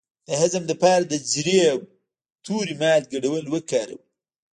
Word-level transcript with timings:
د 0.27 0.29
هضم 0.41 0.63
لپاره 0.71 1.03
د 1.05 1.13
زیرې 1.29 1.57
او 1.71 1.79
تورې 2.45 2.73
مالګې 2.81 3.11
ګډول 3.13 3.45
وکاروئ 3.49 3.99